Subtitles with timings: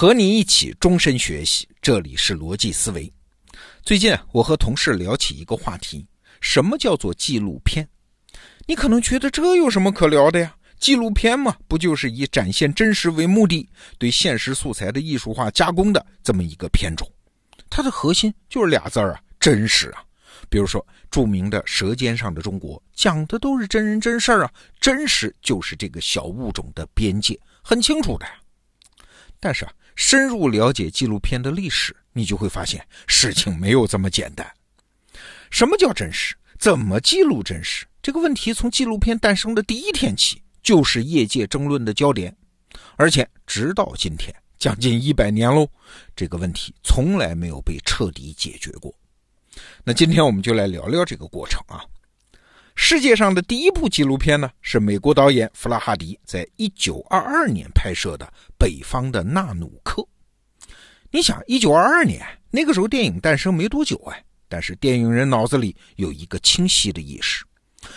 [0.00, 3.12] 和你一起终身学习，这里是逻辑思维。
[3.82, 6.06] 最近，我和同事聊起一个话题：
[6.40, 7.86] 什么叫做纪录片？
[8.66, 10.56] 你可能觉得这有什么可聊的呀？
[10.78, 13.68] 纪录片嘛，不就是以展现真实为目的，
[13.98, 17.06] 对现实素材的艺术化加工的这么一个片种？
[17.68, 20.02] 它的核心就是俩字儿啊，真实啊。
[20.48, 28.32] 比如说著名的《舌尖上的中国》，讲的都是真人真事儿啊，真实就是这个小物种的边界，很清楚的呀。
[29.38, 29.72] 但是啊。
[30.00, 34.50] 深入了解纪录片的历史，你就会发现事情没有这么简单。
[35.50, 36.34] 什么叫真实？
[36.58, 37.84] 怎么记录真实？
[38.00, 42.34] 这个问题从纪录片诞生的第一天起，就是业界争论的焦点，
[42.96, 45.68] 而且直到今天，将近一百年喽，
[46.16, 48.90] 这个问题从来没有被彻底解决过。
[49.84, 51.84] 那今天我们就来聊聊这个过程啊。
[52.74, 58.26] 世界上的第一部纪录片呢，是美国导演弗拉哈迪在1922年拍摄的
[58.58, 60.02] 《北方的纳努克》。
[61.10, 67.44] 你想，1922年那个时候电影诞生没多久哎，但是电影人脑子里有一个清晰的意识，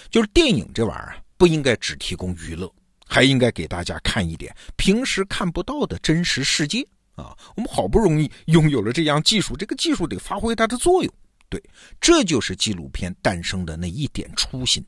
[0.10, 2.72] 就是电影这玩意儿不应该只提供娱乐，
[3.06, 7.36] 还应该给大家看一点平时看不到的真实世界啊！
[7.56, 11.14] 我们好不容易拥有了这样技术，这个技术得发挥它的作用。
[11.54, 11.64] 对，
[12.02, 14.84] 这就是纪录片诞生的那一点初心。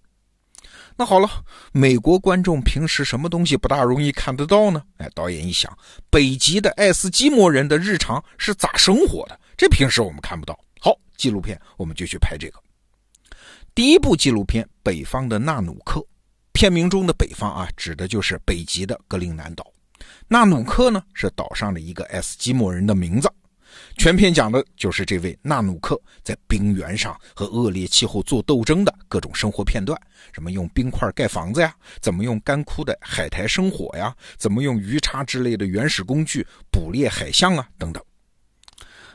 [0.95, 1.29] 那好了，
[1.71, 4.81] 美国观众平时什么东西不大容易看得到呢？
[4.97, 5.71] 哎，导演一想，
[6.09, 9.39] 北极的爱斯基摩人的日常是咋生活的？
[9.55, 10.59] 这平时我们看不到。
[10.79, 12.59] 好，纪录片我们就去拍这个。
[13.75, 15.99] 第一部纪录片《北方的纳努克》，
[16.51, 19.71] 片名中的北方啊，指的就是北极的格陵兰岛。
[20.27, 23.31] 纳努克呢，是岛上的一个爱斯基摩人的名字。
[23.97, 29.99] 全片讲的就是这位纳努克在冰原上和恶劣气候做斗争的各种生活片段，
[30.33, 38.03] 什么用冰块盖房子呀，怎么用干枯的海苔生火呀，怎么用鱼叉之类的原始工具捕猎海象啊，等等。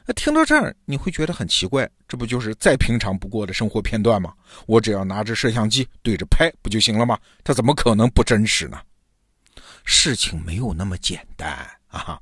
[0.06, 4.32] 那听到这儿，你会觉得很奇怪，这不就是再平常不过的生活片段吗？
[4.66, 7.18] 我只要拿着摄像机对着拍不就行了吗？
[7.44, 8.80] 它怎么可能不真实呢？
[9.84, 11.50] 事情没有那么简单
[11.88, 12.20] 啊！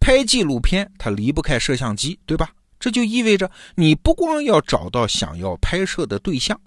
[0.00, 2.50] 拍纪录片，它离不开摄像机，对吧？
[2.80, 6.58] 这就意味着你不光要找到想要拍摄的对象，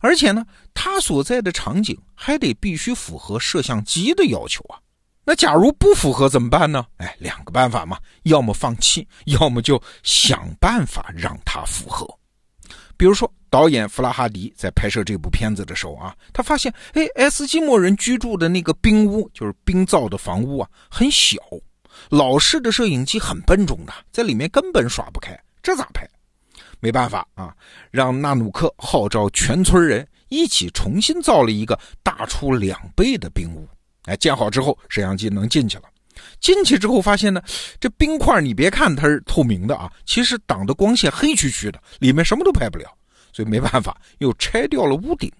[0.00, 4.78] 而且呢，他所在的场景还得必须符合摄像机的要求啊。
[5.24, 6.86] 那假如不符合怎么办呢？
[6.98, 12.08] 哎，两个办法嘛，要么放弃，要么就想办法让它符合。
[12.96, 21.36] 比如说，导演弗拉哈迪在拍摄这部片子的时候啊，他发现，哎，爱斯基摩人居住的那个冰屋，就是冰造的房屋啊，很小。
[22.10, 26.08] 老式的摄影机很笨重的，在里面根本耍不开，这咋拍？
[26.80, 27.54] 没办法啊，
[27.90, 33.68] 让纳努克号召全村人一起重新造了一个大出两倍的冰屋。
[34.04, 35.84] 哎，建好之后，摄像机能进去了。
[36.40, 37.42] 进去之后发现呢，
[37.80, 42.92] 这冰块你别看它是透明的啊，其实挡的光线黑黢黢的，里面什么都拍不了。
[43.32, 45.30] 所以没办法，又拆掉了屋顶。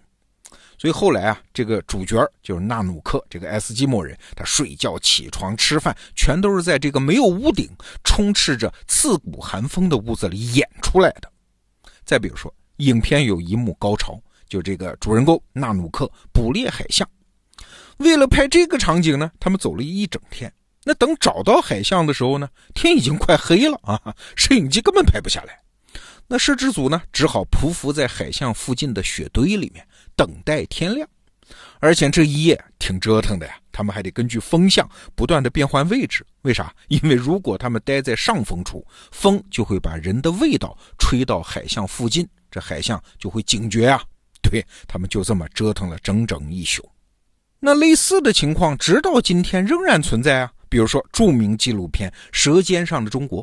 [0.79, 7.69] 所以后来啊，这个主角就是纳努克这个爱斯基摩人，他睡觉、起床、吃饭，全都是在这个没有屋顶、
[8.05, 11.31] 充斥着刺骨寒风的屋子里演出来的。
[12.05, 14.19] 再比如说，影片有一幕高潮，
[14.49, 17.07] 就这个主人公纳努克捕猎海象。
[17.97, 20.53] 为了拍这个场景呢，他们走了一整天。
[20.85, 25.61] 那等找到海象的时候呢，天已经快黑了啊，摄影机根本拍不下来。
[26.29, 29.85] 那摄制组呢，只好匍匐在海象附近的雪堆里面。
[30.19, 31.09] 等待天亮，
[31.79, 33.55] 而且这一夜挺折腾的呀。
[33.71, 36.27] 他们还得根据风向不断的变换位置。
[36.43, 36.75] 为啥？
[36.89, 44.03] 因为如果他们待在上风处，风就会把人的味道吹到海象附近，这海象就会警觉啊。
[44.43, 46.85] 对他们就这么折腾了整整一宿。
[47.61, 50.53] 那类似的情况直到今天仍然存在啊。
[50.69, 53.43] 比如说著名纪录片《舌尖上的中国》，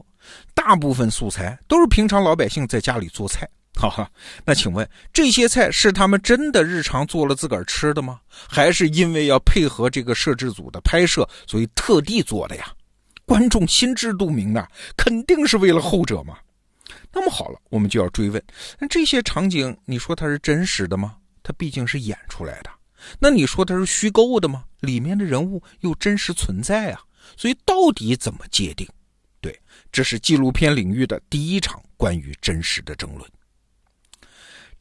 [0.53, 3.49] 大部分素材都是平常老百姓在家里做菜。
[3.77, 4.09] 好哈，
[4.45, 8.21] 那请问这些菜是他们真的日常做了自个儿吃的吗？
[8.29, 12.73] 还是因为要配合这个摄制组的拍摄，所以特地做的呀？
[13.25, 16.37] 观众心知肚明的，肯定是为了后者嘛。
[17.11, 18.41] 那么好了，我们就要追问：
[18.79, 21.17] 那这些场景，你说它是真实的吗？
[21.43, 22.69] 它毕竟是演出来的。
[23.19, 24.63] 那你说它是虚构的吗？
[24.79, 27.01] 里面的人物又真实存在啊？
[27.35, 28.87] 所以到底怎么界定？
[29.41, 29.59] 对，
[29.91, 33.29] 这是纪录片领域的第一场关于真实的争论。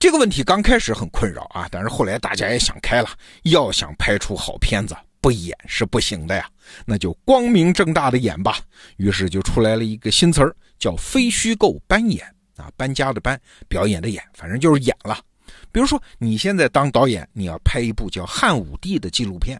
[0.04, 3.08] 这个问题刚开始很困扰啊，但是后来大家也想开了，
[3.44, 6.46] 要想拍出好片子，不演是不行的呀，
[6.84, 8.58] 那就光明正大的演吧。
[8.98, 12.22] 于是就出来了一个新词儿，叫非虚构搬演
[12.58, 15.18] 啊，搬家的搬，表演的演，反正就是演了。
[15.72, 19.58] 比如说你现在当导演，你要拍一部叫《汉武帝》的纪录片，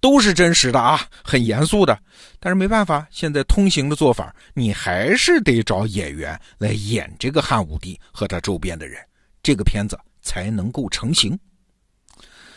[0.00, 1.98] 都是真实的啊，很严肃的。
[2.40, 8.98] 但是没办法，现在通行的做法，你还是得找演员来演这个汉武帝和他周边的人，
[9.42, 11.38] 这个片子才能够成型。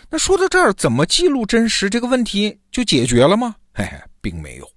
[0.10, 3.56] 那说到这儿，怎么记录真实这个问题就解决了吗？
[3.74, 4.72] 嘿嘿，并没有。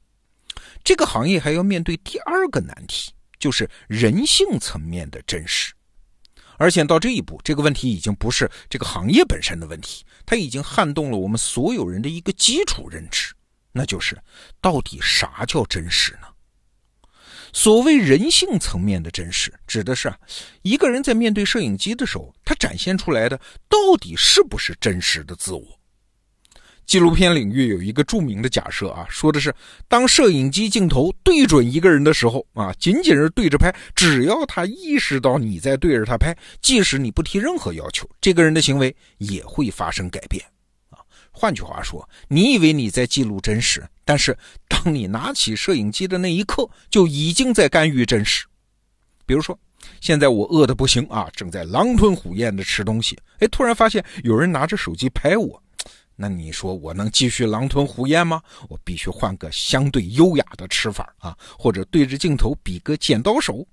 [0.82, 5.74] 这个行业还要面对第二个难题，就是人性层面的真实。
[6.56, 13.32] 而且到这一步，这个问题已经不是这个行业本身的问题，它已经撼动了我们所有人的一个基础认知，
[13.70, 14.18] 那就是
[14.60, 16.26] 到底啥叫真实呢？
[17.52, 20.16] 所谓人性层面的真实，指的是啊，
[20.62, 23.36] 一个人在面对摄影机的时候，他展现出来的
[23.68, 25.62] 到底是不是真实的自我？
[26.86, 29.54] 纪录片领域有一个著名的假设啊，说的是，
[29.88, 40.42] 当摄影机镜头对准一个人的时候啊，仅仅是对着拍，只要他意识到你在对着他拍，即使你不提任何要求，这个人的行为也会发生改变。
[41.38, 44.36] 换句话说，你以为你在记录真实，但是
[44.66, 48.44] 当你拿起摄影机的那一刻，就已经在干预真实。
[49.24, 49.56] 比如说，
[50.00, 55.62] 现在我饿得不行啊，正在狼吞虎咽的吃东西，哎，突然发现有人拿着手机拍我。
[56.16, 58.42] 那你说我能继续狼吞虎咽吗？
[58.68, 63.64] 我必须换个相对优雅的吃法啊，或者对着镜头比个剪刀手。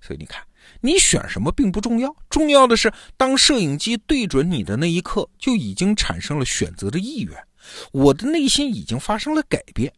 [0.00, 0.42] 所以你看，
[0.80, 7.36] 你选什么并不重要，重要的是当摄影机对准你的那一刻，就已经产生了选择的意愿。
[7.92, 9.92] 我的内心已经发生了改变。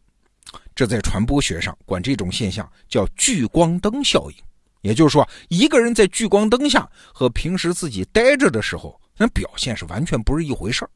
[0.75, 4.37] 这在传播学上管这种现象叫聚光灯效应。
[4.81, 10.89] 也就是说，一个人在聚光灯下和平时自己待着的时候，那表现是完全不是一回事儿。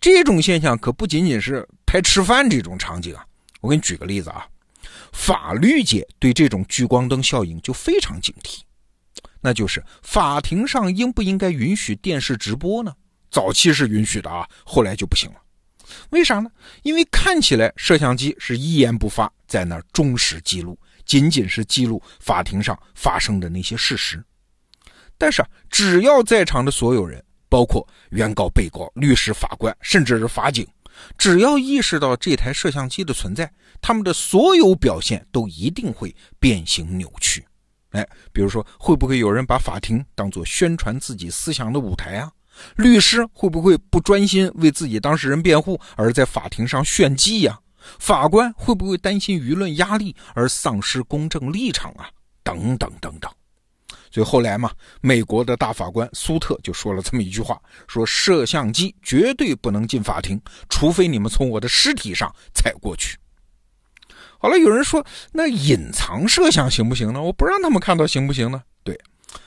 [0.00, 3.26] 这种现象可不仅仅是拍吃饭这种场景啊，
[3.60, 4.46] 我给你举个例子啊，
[5.12, 8.60] 法律界对这种聚光灯效应就非常警惕，
[9.40, 12.94] 那就是法庭上应不应该允许电视直播呢？
[13.30, 15.36] 早期是允许的啊，后来就不行了。
[16.10, 16.50] 为啥呢？
[16.82, 24.22] 因为看起来摄像机是一言不发，在那儿忠实记录，仅仅是记录法庭上发生的那些事实，
[25.16, 27.24] 但是啊，只要在场的所有人。
[27.50, 30.68] 包括原告、被告、律师、法官，甚至是法警，
[31.16, 33.50] 只要意识到这台摄像机的存在，
[33.80, 37.42] 他们的所有表现都一定会变形扭曲。
[37.90, 42.30] 哎，比如说，会不会有人把法庭当作宣传自己思想的舞台啊？
[42.76, 47.58] 律师会不会不专心为自己当事人辩护，而在法庭上炫技呀？
[47.98, 52.10] 法官会不会担心舆论压力而丧失公正立场啊？
[52.42, 53.30] 等等等等。
[54.10, 54.70] 所以后来嘛，
[55.00, 63.16] 美国的大法官苏特就说了这么一句话：说摄像机绝对不能进法庭，除非你们从我的尸体上踩过去。
[64.38, 67.20] 好了，有人说那隐藏摄像行不行呢？
[67.20, 68.62] 我不让他们看到行不行呢？
[68.84, 68.98] 对，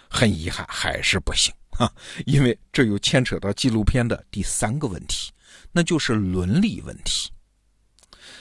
[0.10, 1.92] 很遗憾还是不行啊，
[2.28, 5.32] 因为这又牵扯到纪录片的第三个问题，
[5.72, 7.32] 那就是伦理问题。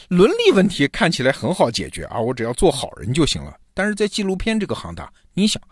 [0.08, 3.56] 伦理问题看起来很好解决啊，我只要做好人就行了。
[3.72, 5.62] 但是在纪录片这个行当，你想，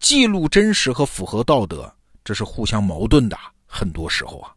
[0.00, 1.94] 记录真实和符合道德，
[2.24, 3.38] 这是互相矛盾的。
[3.66, 4.50] 很多时候啊，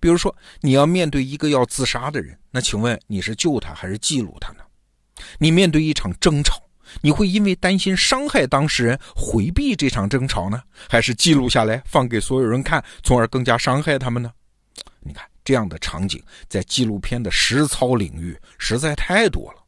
[0.00, 4.60] 比如说你要面对一个要自杀的人，那请问你是救他还是记录他呢？
[5.38, 6.62] 你面对一场争吵，
[7.00, 14.30] 你会因为担心伤害当事人回避这场争吵呢，还是记录下来放给所有人看，从而更加伤害他们呢？
[15.00, 19.62] 你看这样的场景在纪录片的实操领域实在太多了。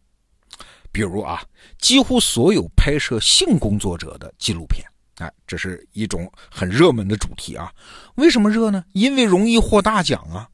[0.90, 1.42] 比如啊，
[1.78, 4.84] 几乎所有拍摄性工作者的纪录片，
[5.18, 7.72] 哎，这是一种很热门的主题啊。
[8.16, 8.84] 为什么热呢？
[8.94, 10.48] 因为容易获大奖啊。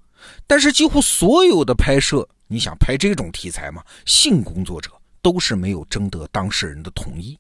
[0.47, 4.91] 但是几乎所有的拍摄，你想拍这种题材嘛，性工作者
[5.25, 7.37] 都是没有征得当事人的同意。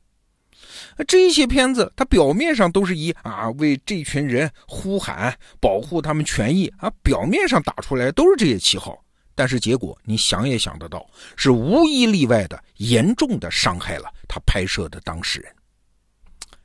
[1.06, 8.98] 这些片子，它表面上都是以啊为这群人呼喊、保护他们权益啊，表面上打出来都是这些旗号。
[9.34, 11.04] 但是结果，你想也想得到，
[11.36, 15.52] 是无一例外的严重的伤害了他拍摄的当事人。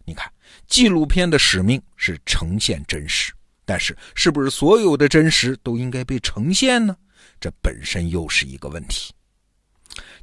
[0.06, 0.32] 你看，
[0.68, 3.34] 纪录片的使命是呈现真实，
[3.66, 6.96] 但是是不是所有的真实都应该被呈现呢？
[7.42, 9.14] 这本身又是一个问题。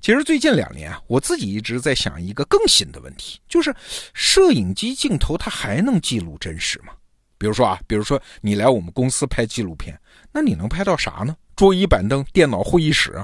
[0.06, 3.75] 其实最近两年啊，我自己一直在想一个更新的问题，就是
[4.14, 6.92] 摄影机镜头它还能记录真实吗？
[7.36, 9.98] 比如说啊，比如说你来我们公司拍纪录片，
[10.30, 11.34] 那你能拍到啥呢？
[11.56, 13.20] 桌椅板凳、电脑会议室，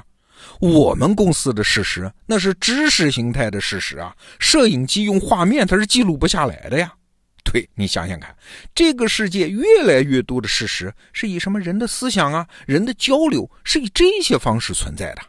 [0.58, 4.12] 我们公司的事实那是知识形态的事实啊。
[4.40, 6.92] 摄影机用画面它是记录不下来的呀。
[7.44, 8.36] 对你想想看，
[8.74, 15.22] 这个世界越来越多的事实是以什么人的思想啊、人的交流是以这些方式存在的。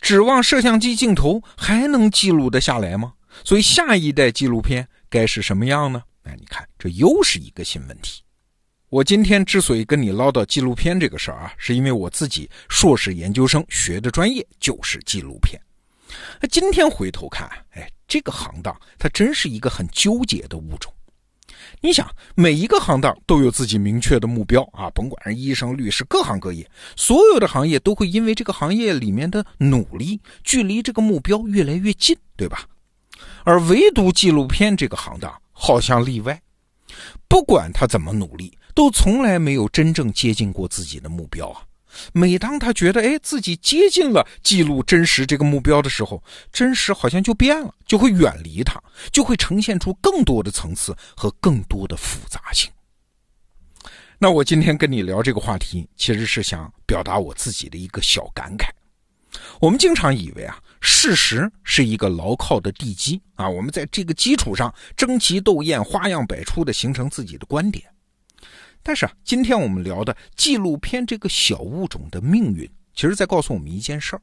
[0.00, 3.12] 指望摄像机镜头还能记录得下来吗？
[3.44, 6.02] 所以下一代纪录片该是什么样呢？
[6.24, 8.22] 哎，你看，这又是一个新问题。
[8.88, 15.60] 我今天之所以跟你唠叨纪录片这个事儿啊，是因为我自己硕士研究生学的专业就是纪录片。
[16.40, 20.92] 那今天回头看，哎，这个行当它真是一个很纠结的物种。
[21.80, 32.66] 你想，每一个行当都有自己明确的目标啊，甭管是医生、律师，各行各业，所有的行业都会因为这个行业里面的努力，距离这个目标越来越近，对吧？
[33.44, 36.40] 而唯独纪录片这个行当好像例外，
[37.28, 41.62] 不管他怎么努力，都从来没有真正接近过自己的目标啊。
[42.12, 52.70] 每当他觉得哎自己接近了记录真实这个目标的时候，真实好像就变了，就会远离他，就会呈现出更多的层次和更多的复杂性。
[54.18, 58.68] 那我今天跟你聊这个话题，其实是想表达我自己的一个小感慨。
[59.60, 67.84] 我们经常以为啊，事实是一个牢靠的地基啊，我们在这个基础上争奇斗艳、花样百出的形成自己的观点。
[68.82, 74.22] 但是啊，今天我们聊的纪录片这个小物种的命运，其实在告诉我们一件事儿，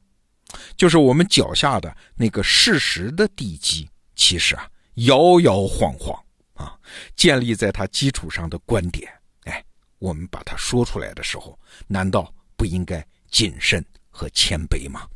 [0.76, 6.18] 就是我们脚下的那个事实的地基，其实啊摇摇晃晃
[6.54, 6.76] 啊，
[7.14, 9.12] 建立在它基础上的观点，
[9.44, 9.64] 哎，
[9.98, 15.06] 我们把它说出来的时候，难道不应该谨慎和谦卑吗？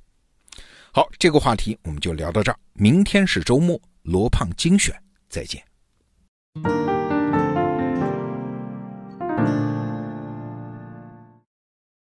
[0.92, 4.94] 好，这个话题我们就聊到这儿，明天是周末，罗胖精选，
[5.28, 5.64] 再见。